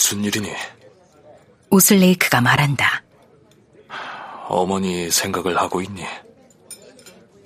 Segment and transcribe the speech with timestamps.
[0.00, 0.50] 무슨 일이니?
[1.68, 3.02] 오슬레이크가 말한다.
[4.48, 6.06] 어머니 생각을 하고 있니?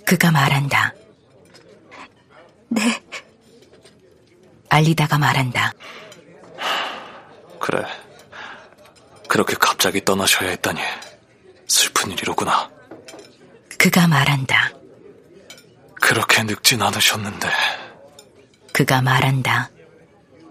[0.06, 0.94] 그가 말한다.
[2.68, 3.02] 네.
[4.68, 5.72] 알리다가 말한다.
[7.58, 7.84] 그래.
[9.28, 10.80] 그렇게 갑자기 떠나셔야 했다니.
[11.66, 12.70] 슬픈 일이로구나.
[13.80, 14.70] 그가 말한다.
[16.00, 17.48] 그렇게 늙진 않으셨는데.
[18.72, 19.70] 그가 말한다.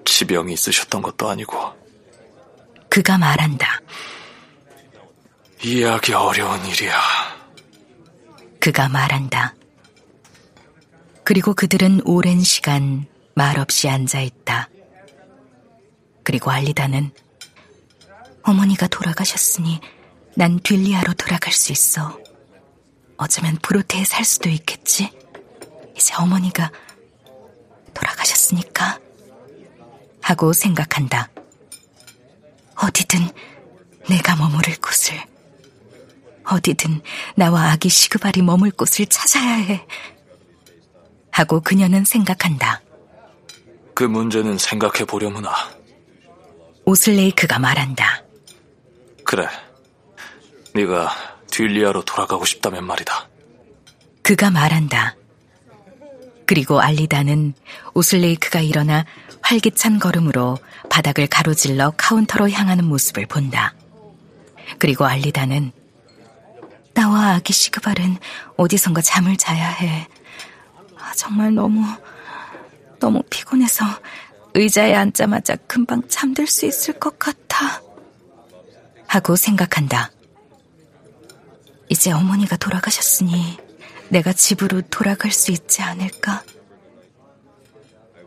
[0.03, 1.82] 지병이 있으셨던 것도 아니고.
[2.93, 3.81] 그가 말한다.
[5.63, 6.93] 이해하기 어려운 일이야.
[8.59, 9.55] 그가 말한다.
[11.23, 14.69] 그리고 그들은 오랜 시간 말없이 앉아 있다.
[16.23, 17.09] 그리고 알리다는
[18.43, 19.81] 어머니가 돌아가셨으니
[20.35, 22.19] 난 딜리아로 돌아갈 수 있어.
[23.17, 25.09] 어쩌면 브로테에 살 수도 있겠지.
[25.97, 26.71] 이제 어머니가
[27.95, 28.99] 돌아가셨으니까.
[30.21, 31.32] 하고 생각한다.
[32.75, 33.29] 어디든
[34.09, 35.19] 내가 머무를 곳을.
[36.45, 37.01] 어디든
[37.35, 39.85] 나와 아기 시그발이 머물 곳을 찾아야 해.
[41.31, 42.81] 하고 그녀는 생각한다.
[43.95, 45.53] 그 문제는 생각해 보려무나.
[46.85, 48.23] 오슬레이크가 말한다.
[49.23, 49.47] 그래.
[50.73, 51.15] 네가
[51.49, 53.29] 딜리아로 돌아가고 싶다면 말이다.
[54.21, 55.15] 그가 말한다.
[56.53, 57.55] 그리고 알리다는
[57.95, 59.05] 오슬레이크가 일어나
[59.41, 63.73] 활기찬 걸음으로 바닥을 가로질러 카운터로 향하는 모습을 본다.
[64.77, 65.71] 그리고 알리다는
[66.93, 68.17] 나와 아기 시그발은
[68.55, 70.07] 어디선가 잠을 자야 해.
[70.95, 71.83] 아, 정말 너무,
[72.99, 73.83] 너무 피곤해서
[74.53, 77.81] 의자에 앉자마자 금방 잠들 수 있을 것 같아.
[79.07, 80.11] 하고 생각한다.
[81.89, 83.57] 이제 어머니가 돌아가셨으니
[84.13, 86.43] 내가 집으로 돌아갈 수 있지 않을까?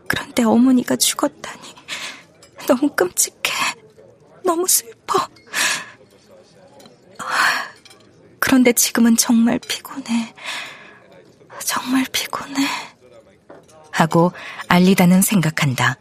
[0.08, 1.62] 그런데 어머니가 죽었다니
[2.66, 3.52] 너무 끔찍해.
[4.44, 5.28] 너무 슬퍼.
[8.40, 10.34] 그런데 지금은 정말 피곤해.
[11.60, 12.66] 정말 피곤해.
[13.92, 14.32] 하고
[14.66, 15.98] 알리다는 생각한다.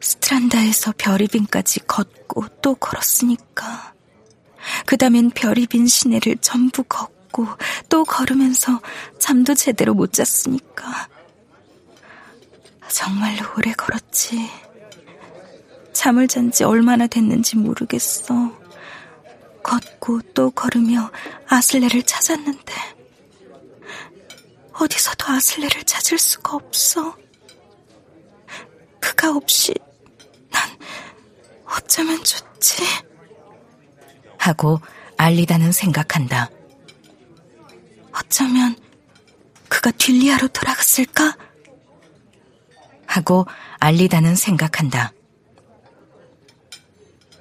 [0.00, 3.94] 스트란다에서 별이빈까지 걷고 또 걸었으니까.
[4.86, 7.17] 그 다음엔 별이빈 시내를 전부 걷고
[7.88, 8.80] 또 걸으면서
[9.18, 11.08] 잠도 제대로 못 잤으니까.
[12.88, 14.50] 정말로 오래 걸었지.
[15.92, 18.34] 잠을 잔 지 얼마나 됐는지 모르겠어.
[19.62, 21.10] 걷고 또 걸으며
[21.48, 22.72] 아슬레를 찾았는데
[24.72, 27.16] 어디서도 아슬레를 찾을 수가 없어.
[29.00, 29.74] 그가 없이
[30.50, 30.62] 난
[31.66, 32.82] 어쩌면 좋지?
[34.38, 34.80] 하고
[35.16, 36.48] 알리다는 생각한다.
[38.28, 38.76] 어쩌면
[39.68, 41.36] 그가 딜리아로 돌아갔을까?
[43.06, 43.46] 하고
[43.80, 45.12] 알리다는 생각한다.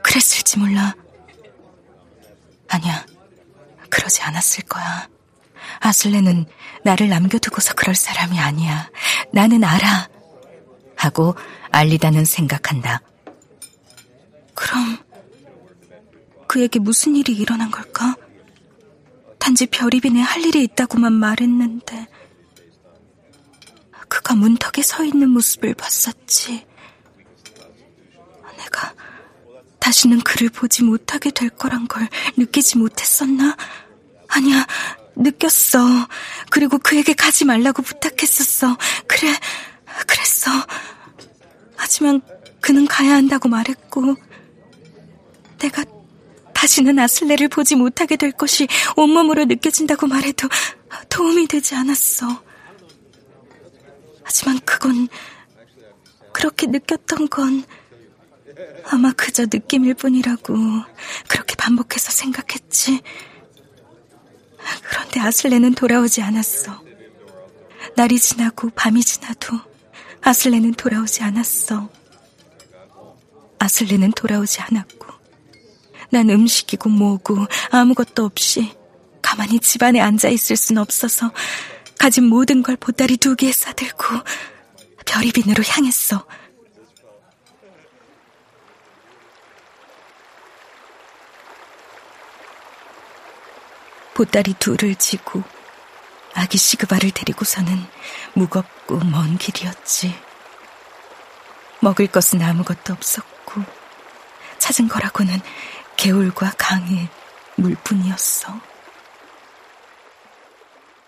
[0.01, 0.95] 그랬을지 몰라.
[2.69, 3.05] 아니야.
[3.89, 5.09] 그러지 않았을 거야.
[5.81, 6.45] 아슬레는
[6.83, 8.89] 나를 남겨두고서 그럴 사람이 아니야.
[9.33, 10.07] 나는 알아.
[10.95, 11.35] 하고
[11.71, 13.01] 알리다는 생각한다.
[14.55, 14.97] 그럼
[16.47, 18.15] 그에게 무슨 일이 일어난 걸까?
[19.47, 22.05] 단지 별이빈에 할 일이 있다고만 말했는데
[24.09, 26.67] 그가 문턱에 서 있는 모습을 봤었지.
[28.57, 28.93] 내가
[29.79, 33.55] 다시는 그를 보지 못하게 될 거란 걸 느끼지 못했었나?
[34.27, 34.67] 아니야,
[35.15, 35.79] 느꼈어.
[36.49, 38.77] 그리고 그에게 가지 말라고 부탁했었어.
[39.07, 39.33] 그래,
[40.05, 40.51] 그랬어.
[41.77, 42.21] 하지만
[42.59, 44.13] 그는 가야 한다고 말했고,
[45.57, 45.85] 내가
[46.57, 50.50] 다시는 아슬레를 보지 못하게 될 것이 온몸으로 느껴진다고 말해도
[51.07, 52.44] 도움이 되지 않았어.
[54.23, 55.07] 하지만 그건,
[56.34, 57.63] 그렇게 느꼈던 건
[58.85, 60.56] 아마 그저 느낌일 뿐이라고
[61.28, 63.01] 그렇게 반복해서 생각했지.
[64.81, 66.84] 그런데 아슬레는 돌아오지 않았어.
[67.95, 69.59] 날이 지나고 밤이 지나도
[70.22, 71.88] 아슬레는 돌아오지 않았어.
[73.60, 75.06] 아슬레는 돌아오지 않았고,
[76.09, 78.71] 난 음식이고 뭐고 아무것도 없이
[79.21, 81.31] 가만히 집안에 앉아 있을 순 없어서
[82.00, 84.06] 가진 모든 걸 보따리 두 개에 싸들고
[85.06, 86.25] 별이 빈으로 향했어.
[94.13, 95.44] 보따리 둘을 지고
[96.33, 97.86] 아기 시그바를 데리고서는
[98.33, 100.15] 무겁고 먼 길이었지.
[101.81, 103.63] 먹을 것은 아무것도 없었고
[104.57, 105.39] 찾은 거라고는
[105.97, 107.09] 개울과 강의
[107.57, 108.61] 물뿐이었어.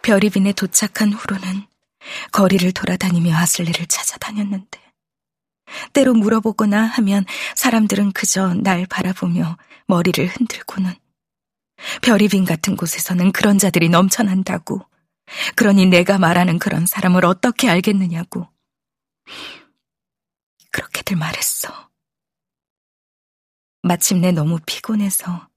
[0.02, 1.68] 별이빈에 도착한 후로는
[2.32, 4.80] 거리를 돌아다니며 아슬레를 찾아다녔는데
[5.94, 7.26] 때로 물어보거나 하면
[7.56, 9.58] 사람들은 그저 날 바라보며
[9.88, 10.96] 머리를 흔들고는
[12.02, 14.82] 별이빈 같은 곳에서는 그런 자들이 넘쳐난다고.
[15.56, 18.48] 그러니 내가 말하는 그런 사람을 어떻게 알겠느냐고.
[20.72, 21.89] 그렇게들 말했어.
[23.82, 25.48] 마침내 너무 피곤해서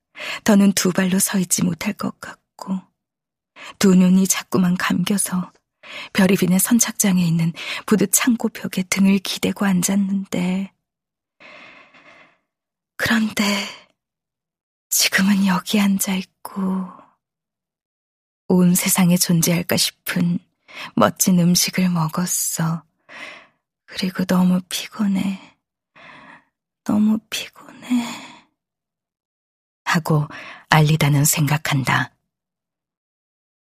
[0.45, 2.81] 더는 두 발로 서 있지 못할 것 같고
[3.79, 5.53] 두 눈이 자꾸만 감겨서
[6.13, 7.53] 별이빈의 선착장에 있는
[7.87, 10.73] 부드 창고 벽에 등을 기대고 앉았는데
[12.97, 13.45] 그런데
[14.89, 17.03] 지금은 여기 앉아 있고
[18.49, 20.39] 온 세상에 존재할까 싶은
[20.95, 22.83] 멋진 음식을 먹었어.
[23.87, 25.52] 그리고 너무 피곤해.
[26.85, 28.07] 너무 피곤해.
[29.85, 30.27] 하고
[30.69, 32.13] 알리다는 생각한다.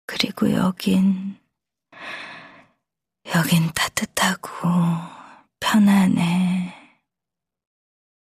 [0.07, 1.39] 그리고 여긴,
[3.35, 4.51] 여긴 따뜻하고
[5.61, 6.75] 편안해.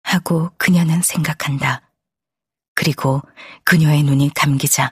[0.04, 1.82] 하고 그녀는 생각한다.
[2.74, 3.22] 그리고
[3.66, 4.92] 그녀의 눈이 감기자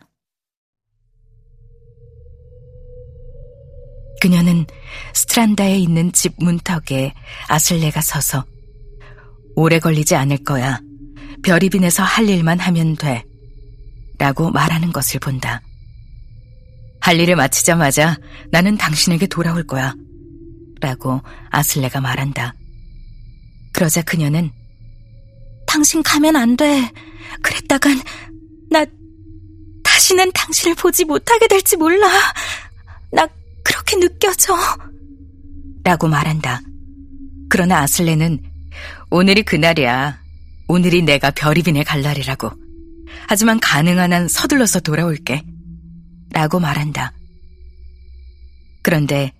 [4.21, 4.65] 그녀는
[5.13, 7.13] 스트란다에 있는 집 문턱에
[7.47, 8.45] 아슬레가 서서
[9.55, 10.79] 오래 걸리지 않을 거야.
[11.43, 13.23] 별이 빈에서 할 일만 하면 돼.
[14.17, 15.61] 라고 말하는 것을 본다.
[17.01, 18.17] 할 일을 마치자마자
[18.51, 19.93] 나는 당신에게 돌아올 거야.
[20.81, 21.21] 라고
[21.51, 22.53] 아슬레가 말한다.
[23.73, 24.51] 그러자 그녀는
[25.67, 26.91] 당신 가면 안 돼.
[27.41, 27.99] 그랬다간
[28.69, 28.85] 나
[29.83, 32.07] 다시는 당신을 보지 못하게 될지 몰라.
[33.11, 33.27] 나
[33.63, 34.55] 그렇게 느껴져.
[35.83, 36.61] 라고 말한다.
[37.49, 38.39] 그러나 아슬레는
[39.17, 40.19] 오늘이 그날이야.
[40.67, 42.51] 오늘이 내가 별이빈에 갈 날이라고.
[43.29, 45.41] 하지만 가능한 한 서둘러서 돌아올게.
[46.33, 47.13] 라고 말한다.
[48.81, 49.31] 그런데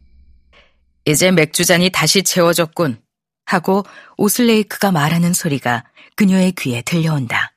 [1.04, 3.02] 이제 맥주잔이 다시 채워졌군.
[3.44, 3.84] 하고
[4.16, 5.84] 오슬레이크가 말하는 소리가
[6.16, 7.54] 그녀의 귀에 들려온다.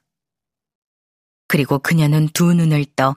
[1.46, 3.14] 그리고 그녀는 두 눈을 떠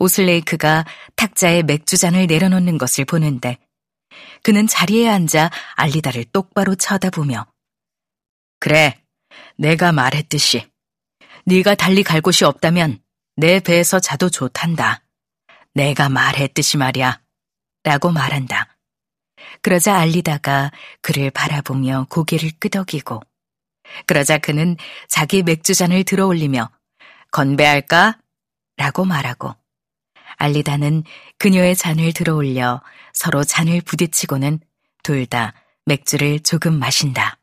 [0.00, 0.84] 오슬레이크가
[1.14, 3.58] 탁자에 맥주잔을 내려놓는 것을 보는데
[4.42, 7.51] 그는 자리에 앉아 알리다를 똑바로 쳐다보며
[8.62, 8.96] 그래,
[9.56, 10.70] 내가 말했듯이
[11.46, 13.02] 네가 달리 갈 곳이 없다면
[13.34, 15.02] 내 배에서 자도 좋단다.
[15.74, 17.20] 내가 말했듯이 말이야.
[17.82, 18.78] 라고 말한다.
[19.62, 20.70] 그러자 알리다가
[21.00, 23.20] 그를 바라보며 고개를 끄덕이고
[24.06, 24.76] 그러자 그는
[25.08, 26.70] 자기 맥주잔을 들어 올리며
[27.32, 28.20] 건배할까?
[28.76, 29.56] 라고 말하고
[30.36, 31.02] 알리다는
[31.38, 32.80] 그녀의 잔을 들어 올려
[33.12, 34.60] 서로 잔을 부딪히고는
[35.02, 35.52] 둘 다
[35.84, 37.41] 맥주를 조금 마신다.